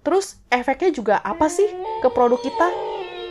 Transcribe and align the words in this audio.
Terus 0.00 0.40
efeknya 0.48 0.90
juga 0.96 1.16
apa 1.20 1.52
sih 1.52 1.68
ke 2.00 2.08
produk 2.08 2.40
kita? 2.40 2.68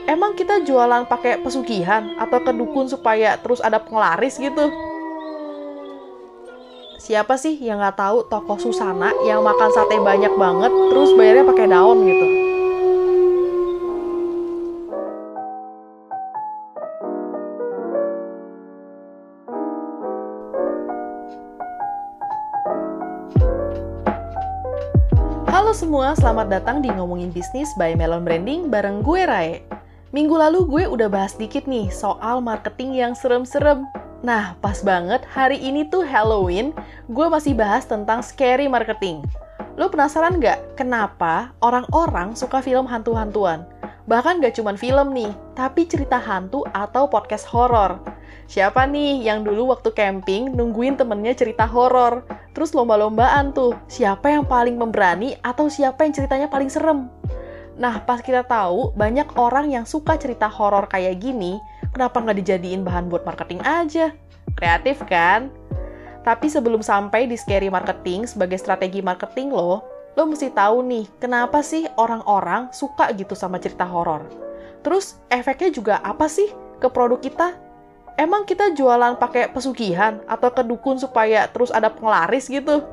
Emang 0.09 0.33
kita 0.33 0.65
jualan 0.65 1.05
pakai 1.05 1.41
pesugihan 1.41 2.18
atau 2.18 2.41
ke 2.41 2.49
dukun 2.54 2.89
supaya 2.89 3.38
terus 3.41 3.61
ada 3.61 3.77
penglaris 3.81 4.38
gitu? 4.38 4.70
Siapa 7.00 7.38
sih 7.41 7.57
yang 7.57 7.82
nggak 7.82 7.97
tahu 7.97 8.27
toko 8.27 8.59
Susana 8.61 9.13
yang 9.25 9.41
makan 9.41 9.71
sate 9.73 9.97
banyak 9.97 10.34
banget 10.38 10.71
terus 10.93 11.16
bayarnya 11.18 11.45
pakai 11.47 11.66
daun 11.70 12.05
gitu? 12.05 12.48
Halo 25.70 25.78
semua, 25.86 26.18
selamat 26.18 26.50
datang 26.50 26.82
di 26.82 26.90
Ngomongin 26.90 27.30
Bisnis 27.30 27.70
by 27.78 27.94
Melon 27.94 28.26
Branding 28.26 28.73
bareng 28.73 29.05
gue 29.05 29.22
Rae. 29.22 29.62
Minggu 30.09 30.34
lalu 30.34 30.66
gue 30.66 30.84
udah 30.90 31.05
bahas 31.05 31.38
dikit 31.38 31.70
nih 31.70 31.94
soal 31.94 32.42
marketing 32.42 32.98
yang 32.98 33.14
serem-serem. 33.14 33.86
Nah, 34.26 34.58
pas 34.66 34.82
banget 34.82 35.22
hari 35.30 35.62
ini 35.62 35.86
tuh 35.86 36.02
Halloween, 36.02 36.73
gue 37.05 37.28
masih 37.30 37.54
bahas 37.54 37.86
tentang 37.86 38.26
scary 38.26 38.66
marketing. 38.66 39.22
Lo 39.78 39.94
penasaran 39.94 40.42
nggak 40.42 40.73
kenapa 40.73 41.54
orang-orang 41.62 42.34
suka 42.34 42.66
film 42.66 42.90
hantu-hantuan? 42.90 43.62
Bahkan 44.09 44.42
gak 44.42 44.58
cuman 44.58 44.73
film 44.73 45.14
nih, 45.14 45.30
tapi 45.54 45.86
cerita 45.86 46.17
hantu 46.17 46.66
atau 46.73 47.06
podcast 47.06 47.45
horor. 47.45 48.02
Siapa 48.50 48.90
nih 48.90 49.22
yang 49.22 49.45
dulu 49.45 49.70
waktu 49.70 49.94
camping 49.94 50.50
nungguin 50.50 50.98
temennya 50.98 51.38
cerita 51.38 51.70
horor? 51.70 52.26
Terus 52.53 52.73
lomba-lombaan 52.73 53.53
tuh, 53.53 53.77
siapa 53.85 54.34
yang 54.34 54.44
paling 54.44 54.76
memberani 54.76 55.38
atau 55.45 55.69
siapa 55.69 56.03
yang 56.05 56.14
ceritanya 56.14 56.47
paling 56.50 56.67
serem? 56.67 57.08
Nah, 57.80 58.03
pas 58.03 58.19
kita 58.19 58.44
tahu 58.44 58.92
banyak 58.97 59.39
orang 59.39 59.72
yang 59.72 59.88
suka 59.88 60.19
cerita 60.19 60.52
horor 60.52 60.89
kayak 60.92 61.23
gini, 61.23 61.61
kenapa 61.95 62.20
nggak 62.20 62.44
dijadiin 62.44 62.83
bahan 62.83 63.08
buat 63.08 63.23
marketing 63.23 63.64
aja? 63.64 64.11
Kreatif 64.59 65.00
kan? 65.08 65.47
Tapi 66.27 66.52
sebelum 66.52 66.83
sampai 66.83 67.31
di 67.31 67.39
scary 67.39 67.72
marketing 67.72 68.27
sebagai 68.27 68.59
strategi 68.59 69.00
marketing 69.00 69.55
lo, 69.55 69.80
lo 70.20 70.23
mesti 70.27 70.52
tahu 70.52 70.83
nih, 70.83 71.08
kenapa 71.23 71.64
sih 71.64 71.88
orang-orang 71.95 72.67
suka 72.75 73.16
gitu 73.16 73.38
sama 73.38 73.55
cerita 73.64 73.88
horor? 73.88 74.27
Terus 74.83 75.16
efeknya 75.31 75.72
juga 75.72 75.95
apa 76.03 76.27
sih 76.27 76.52
ke 76.83 76.92
produk 76.92 77.23
kita? 77.23 77.69
Emang 78.20 78.44
kita 78.44 78.75
jualan 78.75 79.16
pakai 79.16 79.48
pesugihan 79.48 80.20
atau 80.28 80.52
ke 80.52 80.59
dukun 80.59 81.00
supaya 81.00 81.48
terus 81.48 81.72
ada 81.72 81.88
penglaris 81.88 82.52
gitu? 82.52 82.84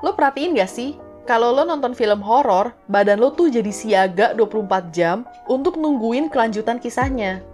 Lo 0.00 0.16
perhatiin 0.16 0.56
gak 0.56 0.72
sih, 0.72 0.96
kalau 1.28 1.52
lo 1.52 1.68
nonton 1.68 1.92
film 1.92 2.24
horor, 2.24 2.72
badan 2.88 3.20
lo 3.20 3.36
tuh 3.36 3.52
jadi 3.52 3.68
siaga 3.68 4.32
24 4.32 4.96
jam 4.96 5.28
untuk 5.44 5.76
nungguin 5.76 6.32
kelanjutan 6.32 6.80
kisahnya. 6.80 7.44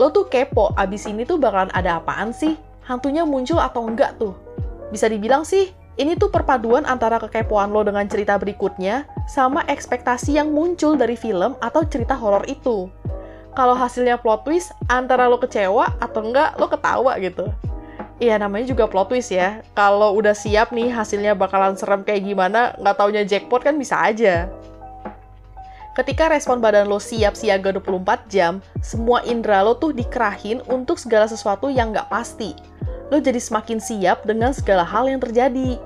Lo 0.00 0.08
tuh 0.08 0.24
kepo, 0.24 0.72
abis 0.80 1.04
ini 1.04 1.28
tuh 1.28 1.36
bakalan 1.36 1.68
ada 1.76 2.00
apaan 2.00 2.32
sih? 2.32 2.56
Hantunya 2.80 3.28
muncul 3.28 3.60
atau 3.60 3.84
enggak 3.84 4.16
tuh? 4.16 4.32
Bisa 4.88 5.04
dibilang 5.04 5.44
sih, 5.44 5.68
ini 6.00 6.16
tuh 6.16 6.32
perpaduan 6.32 6.88
antara 6.88 7.20
kekepoan 7.20 7.76
lo 7.76 7.84
dengan 7.84 8.08
cerita 8.08 8.40
berikutnya 8.40 9.04
sama 9.28 9.68
ekspektasi 9.68 10.40
yang 10.40 10.48
muncul 10.48 10.96
dari 10.96 11.12
film 11.12 11.60
atau 11.60 11.84
cerita 11.84 12.16
horor 12.16 12.48
itu. 12.48 12.88
Kalau 13.50 13.74
hasilnya 13.74 14.16
plot 14.18 14.46
twist, 14.46 14.70
antara 14.86 15.26
lo 15.26 15.36
kecewa 15.42 15.90
atau 15.98 16.22
enggak 16.22 16.54
lo 16.54 16.70
ketawa 16.70 17.18
gitu. 17.18 17.50
Iya 18.20 18.36
namanya 18.36 18.70
juga 18.70 18.86
plot 18.86 19.10
twist 19.10 19.34
ya. 19.34 19.64
Kalau 19.74 20.14
udah 20.14 20.36
siap 20.36 20.70
nih 20.70 20.92
hasilnya 20.92 21.34
bakalan 21.34 21.74
serem 21.74 22.06
kayak 22.06 22.22
gimana, 22.22 22.76
nggak 22.78 22.96
taunya 22.96 23.22
jackpot 23.26 23.64
kan 23.64 23.74
bisa 23.80 23.98
aja. 23.98 24.46
Ketika 25.98 26.30
respon 26.30 26.62
badan 26.62 26.86
lo 26.86 27.02
siap 27.02 27.34
siaga 27.34 27.74
24 27.74 28.30
jam, 28.30 28.62
semua 28.78 29.26
indera 29.26 29.66
lo 29.66 29.74
tuh 29.74 29.90
dikerahin 29.90 30.62
untuk 30.70 31.02
segala 31.02 31.26
sesuatu 31.26 31.66
yang 31.66 31.90
nggak 31.90 32.06
pasti. 32.06 32.54
Lo 33.10 33.18
jadi 33.18 33.42
semakin 33.42 33.82
siap 33.82 34.22
dengan 34.22 34.54
segala 34.54 34.86
hal 34.86 35.10
yang 35.10 35.18
terjadi 35.18 35.82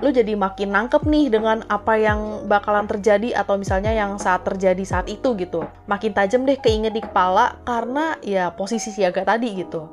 lu 0.00 0.08
jadi 0.08 0.32
makin 0.32 0.72
nangkep 0.72 1.04
nih 1.04 1.28
dengan 1.28 1.60
apa 1.68 2.00
yang 2.00 2.48
bakalan 2.48 2.88
terjadi 2.88 3.36
atau 3.36 3.60
misalnya 3.60 3.92
yang 3.92 4.16
saat 4.16 4.40
terjadi 4.46 4.80
saat 4.86 5.06
itu 5.12 5.36
gitu. 5.36 5.68
Makin 5.84 6.16
tajam 6.16 6.48
deh 6.48 6.56
keinget 6.56 6.96
di 6.96 7.04
kepala 7.04 7.60
karena 7.68 8.16
ya 8.24 8.48
posisi 8.56 8.88
siaga 8.88 9.26
tadi 9.26 9.52
gitu. 9.60 9.90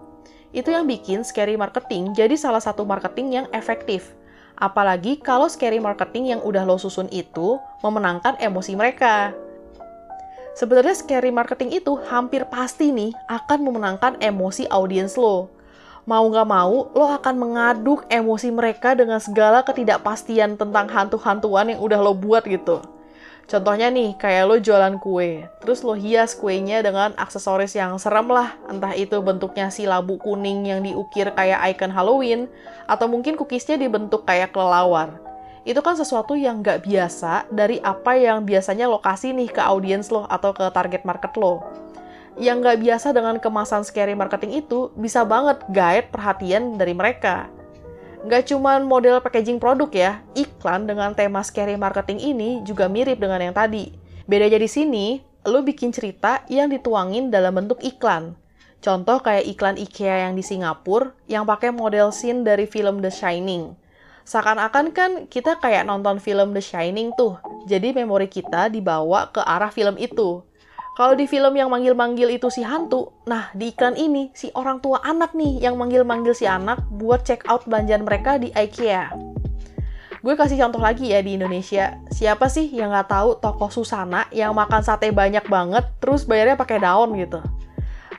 Itu 0.56 0.72
yang 0.72 0.88
bikin 0.88 1.28
scary 1.28 1.60
marketing 1.60 2.16
jadi 2.16 2.34
salah 2.40 2.64
satu 2.64 2.88
marketing 2.88 3.44
yang 3.44 3.46
efektif. 3.52 4.16
Apalagi 4.56 5.20
kalau 5.20 5.52
scary 5.52 5.84
marketing 5.84 6.36
yang 6.36 6.42
udah 6.44 6.64
lo 6.64 6.80
susun 6.80 7.12
itu 7.12 7.60
memenangkan 7.84 8.40
emosi 8.40 8.80
mereka. 8.80 9.36
Sebenarnya 10.56 10.96
scary 10.96 11.32
marketing 11.32 11.80
itu 11.80 11.96
hampir 12.12 12.44
pasti 12.48 12.92
nih 12.92 13.16
akan 13.32 13.60
memenangkan 13.64 14.14
emosi 14.20 14.68
audiens 14.68 15.16
lo 15.16 15.59
mau 16.10 16.26
nggak 16.26 16.50
mau, 16.50 16.90
lo 16.98 17.06
akan 17.06 17.36
mengaduk 17.38 18.02
emosi 18.10 18.50
mereka 18.50 18.98
dengan 18.98 19.22
segala 19.22 19.62
ketidakpastian 19.62 20.58
tentang 20.58 20.90
hantu-hantuan 20.90 21.70
yang 21.70 21.86
udah 21.86 22.02
lo 22.02 22.18
buat 22.18 22.50
gitu. 22.50 22.82
Contohnya 23.46 23.94
nih, 23.94 24.18
kayak 24.18 24.46
lo 24.50 24.58
jualan 24.58 24.98
kue, 24.98 25.46
terus 25.62 25.86
lo 25.86 25.94
hias 25.94 26.34
kuenya 26.34 26.82
dengan 26.82 27.14
aksesoris 27.14 27.78
yang 27.78 27.94
serem 28.02 28.26
lah, 28.26 28.58
entah 28.66 28.98
itu 28.98 29.22
bentuknya 29.22 29.70
si 29.70 29.86
labu 29.86 30.18
kuning 30.18 30.66
yang 30.66 30.82
diukir 30.82 31.30
kayak 31.38 31.62
icon 31.78 31.94
Halloween, 31.94 32.50
atau 32.90 33.06
mungkin 33.06 33.38
cookiesnya 33.38 33.78
dibentuk 33.78 34.26
kayak 34.26 34.50
kelelawar. 34.50 35.14
Itu 35.62 35.86
kan 35.86 35.94
sesuatu 35.94 36.34
yang 36.34 36.66
nggak 36.66 36.90
biasa 36.90 37.54
dari 37.54 37.78
apa 37.86 38.18
yang 38.18 38.50
biasanya 38.50 38.90
lo 38.90 38.98
kasih 38.98 39.38
nih 39.38 39.54
ke 39.54 39.62
audiens 39.62 40.10
lo 40.10 40.26
atau 40.26 40.50
ke 40.58 40.66
target 40.74 41.06
market 41.06 41.34
lo 41.38 41.62
yang 42.40 42.64
nggak 42.64 42.80
biasa 42.80 43.12
dengan 43.12 43.36
kemasan 43.38 43.84
scary 43.84 44.16
marketing 44.16 44.64
itu 44.64 44.90
bisa 44.96 45.28
banget 45.28 45.60
guide 45.70 46.08
perhatian 46.08 46.80
dari 46.80 46.96
mereka. 46.96 47.52
Nggak 48.24 48.52
cuma 48.52 48.80
model 48.80 49.20
packaging 49.20 49.60
produk 49.60 49.92
ya, 49.92 50.12
iklan 50.36 50.88
dengan 50.88 51.12
tema 51.12 51.44
scary 51.44 51.76
marketing 51.76 52.20
ini 52.20 52.64
juga 52.64 52.88
mirip 52.88 53.20
dengan 53.20 53.44
yang 53.44 53.56
tadi. 53.56 53.92
Bedanya 54.24 54.60
di 54.60 54.68
sini, 54.72 55.20
lo 55.48 55.64
bikin 55.64 55.92
cerita 55.92 56.44
yang 56.48 56.72
dituangin 56.72 57.28
dalam 57.28 57.56
bentuk 57.56 57.84
iklan. 57.84 58.36
Contoh 58.80 59.20
kayak 59.20 59.44
iklan 59.44 59.76
IKEA 59.76 60.28
yang 60.28 60.40
di 60.40 60.44
Singapura 60.44 61.12
yang 61.28 61.44
pakai 61.44 61.76
model 61.76 62.16
scene 62.16 62.48
dari 62.48 62.64
film 62.64 63.04
The 63.04 63.12
Shining. 63.12 63.76
Seakan-akan 64.24 64.96
kan 64.96 65.12
kita 65.28 65.60
kayak 65.60 65.84
nonton 65.84 66.24
film 66.24 66.56
The 66.56 66.64
Shining 66.64 67.12
tuh, 67.20 67.36
jadi 67.68 67.92
memori 67.92 68.32
kita 68.32 68.72
dibawa 68.72 69.32
ke 69.36 69.44
arah 69.44 69.72
film 69.72 70.00
itu. 70.00 70.48
Kalau 71.00 71.16
di 71.16 71.32
film 71.32 71.56
yang 71.56 71.72
manggil-manggil 71.72 72.28
itu 72.28 72.52
si 72.52 72.60
hantu, 72.60 73.16
nah 73.24 73.48
di 73.56 73.72
iklan 73.72 73.96
ini 73.96 74.36
si 74.36 74.52
orang 74.52 74.84
tua 74.84 75.00
anak 75.00 75.32
nih 75.32 75.64
yang 75.64 75.80
manggil-manggil 75.80 76.36
si 76.36 76.44
anak 76.44 76.84
buat 76.92 77.24
check 77.24 77.48
out 77.48 77.64
belanjaan 77.64 78.04
mereka 78.04 78.36
di 78.36 78.52
IKEA. 78.52 79.16
Gue 80.20 80.36
kasih 80.36 80.60
contoh 80.60 80.84
lagi 80.84 81.16
ya 81.16 81.24
di 81.24 81.40
Indonesia. 81.40 81.96
Siapa 82.12 82.52
sih 82.52 82.68
yang 82.76 82.92
nggak 82.92 83.16
tahu 83.16 83.40
toko 83.40 83.72
Susana 83.72 84.28
yang 84.36 84.52
makan 84.52 84.84
sate 84.84 85.16
banyak 85.16 85.48
banget 85.48 85.88
terus 86.04 86.28
bayarnya 86.28 86.60
pakai 86.60 86.84
daun 86.84 87.16
gitu? 87.16 87.40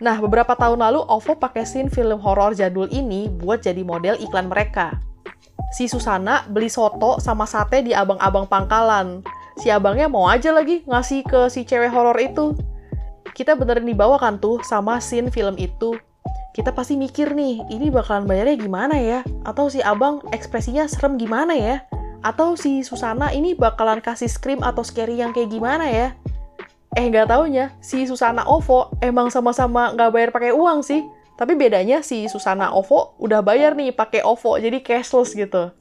Nah, 0.00 0.16
beberapa 0.16 0.56
tahun 0.56 0.80
lalu 0.80 1.04
OVO 1.04 1.36
pakai 1.36 1.68
scene 1.68 1.92
film 1.92 2.16
horor 2.16 2.56
jadul 2.56 2.88
ini 2.88 3.28
buat 3.28 3.60
jadi 3.60 3.84
model 3.84 4.16
iklan 4.24 4.48
mereka. 4.48 4.96
Si 5.76 5.84
Susana 5.84 6.48
beli 6.48 6.72
soto 6.72 7.20
sama 7.20 7.44
sate 7.44 7.84
di 7.84 7.92
abang-abang 7.92 8.48
pangkalan. 8.48 9.20
Si 9.60 9.68
abangnya 9.68 10.08
mau 10.08 10.32
aja 10.32 10.56
lagi 10.56 10.80
ngasih 10.88 11.28
ke 11.28 11.52
si 11.52 11.68
cewek 11.68 11.92
horor 11.92 12.16
itu 12.16 12.56
kita 13.40 13.56
beneran 13.56 13.88
dibawa 13.88 14.20
kan 14.20 14.36
tuh 14.36 14.60
sama 14.60 15.00
scene 15.00 15.32
film 15.32 15.56
itu. 15.56 15.96
Kita 16.52 16.76
pasti 16.76 16.92
mikir 17.00 17.32
nih, 17.32 17.64
ini 17.72 17.88
bakalan 17.88 18.28
bayarnya 18.28 18.60
gimana 18.60 19.00
ya? 19.00 19.24
Atau 19.48 19.72
si 19.72 19.80
abang 19.80 20.20
ekspresinya 20.28 20.84
serem 20.84 21.16
gimana 21.16 21.56
ya? 21.56 21.80
Atau 22.20 22.60
si 22.60 22.84
Susana 22.84 23.32
ini 23.32 23.56
bakalan 23.56 24.04
kasih 24.04 24.28
scream 24.28 24.60
atau 24.60 24.84
scary 24.84 25.24
yang 25.24 25.32
kayak 25.32 25.56
gimana 25.56 25.88
ya? 25.88 26.12
Eh 26.92 27.08
nggak 27.08 27.32
taunya, 27.32 27.72
si 27.80 28.04
Susana 28.04 28.44
OVO 28.44 28.92
emang 29.00 29.32
sama-sama 29.32 29.88
nggak 29.96 30.10
bayar 30.12 30.30
pakai 30.36 30.52
uang 30.52 30.84
sih. 30.84 31.00
Tapi 31.40 31.56
bedanya 31.56 32.04
si 32.04 32.28
Susana 32.28 32.76
OVO 32.76 33.16
udah 33.24 33.40
bayar 33.40 33.72
nih 33.72 33.96
pakai 33.96 34.20
OVO, 34.20 34.60
jadi 34.60 34.84
cashless 34.84 35.32
gitu. 35.32 35.72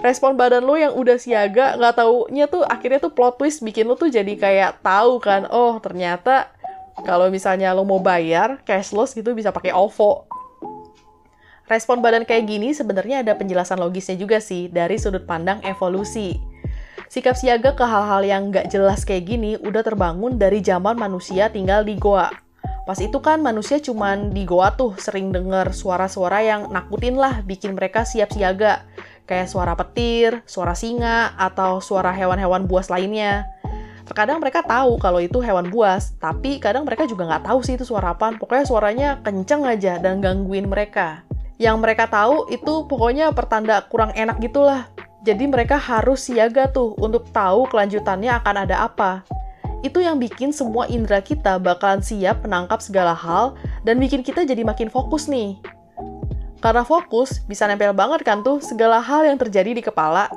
Respon 0.00 0.40
badan 0.40 0.64
lo 0.64 0.80
yang 0.80 0.96
udah 0.96 1.20
siaga, 1.20 1.76
nggak 1.76 2.00
taunya 2.00 2.48
tuh 2.48 2.64
akhirnya 2.64 3.04
tuh 3.04 3.12
plot 3.12 3.36
twist 3.36 3.60
bikin 3.60 3.84
lo 3.84 4.00
tuh 4.00 4.08
jadi 4.08 4.32
kayak 4.32 4.80
tahu 4.80 5.20
kan, 5.20 5.44
oh 5.52 5.76
ternyata 5.76 6.48
kalau 7.00 7.32
misalnya 7.32 7.72
lo 7.72 7.88
mau 7.88 7.98
bayar 7.98 8.60
cashless 8.68 9.16
gitu 9.16 9.32
bisa 9.32 9.48
pakai 9.48 9.72
OVO. 9.72 10.28
Respon 11.70 12.04
badan 12.04 12.28
kayak 12.28 12.52
gini 12.52 12.76
sebenarnya 12.76 13.24
ada 13.24 13.32
penjelasan 13.32 13.80
logisnya 13.80 14.20
juga 14.20 14.44
sih 14.44 14.68
dari 14.68 15.00
sudut 15.00 15.24
pandang 15.24 15.64
evolusi. 15.64 16.36
Sikap 17.08 17.36
siaga 17.36 17.72
ke 17.72 17.84
hal-hal 17.84 18.24
yang 18.24 18.52
nggak 18.52 18.72
jelas 18.72 19.04
kayak 19.04 19.28
gini 19.28 19.56
udah 19.60 19.84
terbangun 19.84 20.36
dari 20.36 20.60
zaman 20.60 20.96
manusia 20.96 21.48
tinggal 21.48 21.84
di 21.84 21.96
goa. 21.96 22.32
Pas 22.82 22.98
itu 22.98 23.14
kan 23.22 23.38
manusia 23.38 23.78
cuman 23.78 24.34
di 24.34 24.42
goa 24.42 24.74
tuh 24.74 24.98
sering 24.98 25.30
denger 25.30 25.70
suara-suara 25.70 26.42
yang 26.42 26.72
nakutin 26.74 27.14
lah 27.14 27.40
bikin 27.46 27.78
mereka 27.78 28.02
siap 28.02 28.34
siaga. 28.34 28.82
Kayak 29.22 29.54
suara 29.54 29.78
petir, 29.78 30.42
suara 30.50 30.74
singa, 30.74 31.38
atau 31.38 31.78
suara 31.78 32.10
hewan-hewan 32.10 32.66
buas 32.66 32.90
lainnya. 32.90 33.46
Terkadang 34.12 34.44
mereka 34.44 34.60
tahu 34.60 35.00
kalau 35.00 35.24
itu 35.24 35.40
hewan 35.40 35.72
buas, 35.72 36.12
tapi 36.20 36.60
kadang 36.60 36.84
mereka 36.84 37.08
juga 37.08 37.24
nggak 37.32 37.48
tahu 37.48 37.64
sih 37.64 37.80
itu 37.80 37.88
suara 37.88 38.12
apa. 38.12 38.36
Pokoknya 38.36 38.68
suaranya 38.68 39.08
kenceng 39.24 39.64
aja 39.64 39.96
dan 39.96 40.20
gangguin 40.20 40.68
mereka. 40.68 41.24
Yang 41.56 41.80
mereka 41.80 42.04
tahu 42.12 42.44
itu 42.52 42.84
pokoknya 42.92 43.32
pertanda 43.32 43.80
kurang 43.88 44.12
enak 44.12 44.36
gitulah. 44.44 44.84
Jadi 45.24 45.48
mereka 45.48 45.80
harus 45.80 46.28
siaga 46.28 46.68
tuh 46.68 46.92
untuk 47.00 47.24
tahu 47.32 47.64
kelanjutannya 47.72 48.36
akan 48.36 48.68
ada 48.68 48.84
apa. 48.84 49.24
Itu 49.80 50.04
yang 50.04 50.20
bikin 50.20 50.52
semua 50.52 50.84
indera 50.92 51.24
kita 51.24 51.56
bakalan 51.56 52.04
siap 52.04 52.44
menangkap 52.44 52.84
segala 52.84 53.16
hal 53.16 53.56
dan 53.88 53.96
bikin 53.96 54.20
kita 54.20 54.44
jadi 54.44 54.60
makin 54.60 54.92
fokus 54.92 55.24
nih. 55.24 55.56
Karena 56.60 56.84
fokus, 56.84 57.40
bisa 57.48 57.64
nempel 57.64 57.96
banget 57.96 58.28
kan 58.28 58.44
tuh 58.44 58.60
segala 58.60 59.00
hal 59.00 59.24
yang 59.24 59.40
terjadi 59.40 59.72
di 59.72 59.80
kepala. 59.80 60.28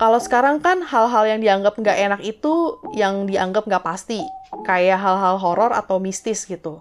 Kalau 0.00 0.16
sekarang 0.16 0.64
kan 0.64 0.80
hal-hal 0.80 1.28
yang 1.28 1.40
dianggap 1.44 1.76
nggak 1.76 1.98
enak 2.08 2.20
itu 2.24 2.80
yang 2.96 3.28
dianggap 3.28 3.68
nggak 3.68 3.84
pasti. 3.84 4.24
Kayak 4.64 4.96
hal-hal 4.96 5.36
horor 5.36 5.76
atau 5.76 6.00
mistis 6.00 6.48
gitu. 6.48 6.80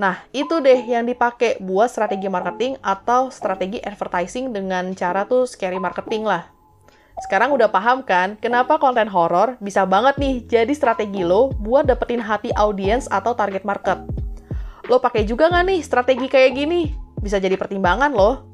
Nah, 0.00 0.24
itu 0.32 0.64
deh 0.64 0.80
yang 0.88 1.04
dipakai 1.04 1.60
buat 1.60 1.92
strategi 1.92 2.32
marketing 2.32 2.80
atau 2.80 3.28
strategi 3.28 3.76
advertising 3.84 4.56
dengan 4.56 4.96
cara 4.96 5.28
tuh 5.28 5.44
scary 5.44 5.76
marketing 5.76 6.24
lah. 6.24 6.48
Sekarang 7.20 7.52
udah 7.52 7.68
paham 7.68 8.00
kan 8.00 8.40
kenapa 8.40 8.80
konten 8.80 9.12
horor 9.12 9.60
bisa 9.60 9.84
banget 9.84 10.16
nih 10.16 10.40
jadi 10.48 10.72
strategi 10.72 11.28
lo 11.28 11.52
buat 11.60 11.84
dapetin 11.84 12.24
hati 12.24 12.56
audiens 12.56 13.04
atau 13.12 13.36
target 13.36 13.68
market. 13.68 14.00
Lo 14.88 14.96
pakai 14.96 15.28
juga 15.28 15.52
nggak 15.52 15.64
nih 15.68 15.80
strategi 15.84 16.24
kayak 16.24 16.52
gini? 16.56 17.04
bisa 17.20 17.42
jadi 17.42 17.58
pertimbangan 17.58 18.14
loh. 18.14 18.46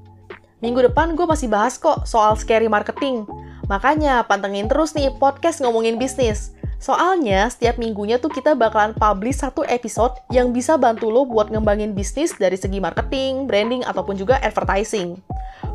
Minggu 0.65 0.89
depan 0.89 1.13
gue 1.13 1.27
masih 1.29 1.51
bahas 1.51 1.77
kok 1.77 2.09
soal 2.09 2.39
scary 2.39 2.71
marketing. 2.71 3.29
Makanya 3.73 4.29
pantengin 4.29 4.69
terus 4.69 4.93
nih 4.93 5.09
podcast 5.17 5.65
ngomongin 5.65 5.97
bisnis. 5.97 6.53
Soalnya 6.77 7.49
setiap 7.49 7.81
minggunya 7.81 8.21
tuh 8.21 8.29
kita 8.29 8.53
bakalan 8.53 8.93
publish 8.93 9.41
satu 9.41 9.65
episode 9.65 10.13
yang 10.29 10.53
bisa 10.53 10.77
bantu 10.77 11.09
lo 11.09 11.25
buat 11.25 11.49
ngembangin 11.49 11.97
bisnis 11.97 12.37
dari 12.37 12.61
segi 12.61 12.85
marketing, 12.85 13.49
branding, 13.49 13.81
ataupun 13.89 14.19
juga 14.19 14.37
advertising. 14.45 15.17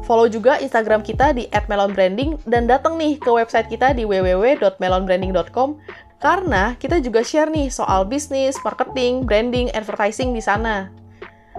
Follow 0.05 0.29
juga 0.29 0.61
Instagram 0.61 1.01
kita 1.01 1.33
di 1.33 1.49
@melonbranding 1.49 2.37
dan 2.45 2.69
datang 2.69 3.01
nih 3.01 3.17
ke 3.17 3.31
website 3.33 3.65
kita 3.65 3.97
di 3.97 4.05
www.melonbranding.com 4.05 5.79
karena 6.21 6.77
kita 6.77 7.01
juga 7.01 7.25
share 7.25 7.49
nih 7.49 7.73
soal 7.73 8.05
bisnis, 8.05 8.59
marketing, 8.61 9.25
branding, 9.25 9.73
advertising 9.73 10.37
di 10.37 10.43
sana. 10.43 10.93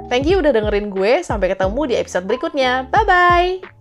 Thank 0.07 0.31
you 0.31 0.39
udah 0.39 0.55
dengerin 0.55 0.95
gue. 0.95 1.27
Sampai 1.27 1.51
ketemu 1.51 1.91
di 1.91 1.95
episode 1.99 2.31
berikutnya. 2.31 2.87
Bye-bye! 2.95 3.78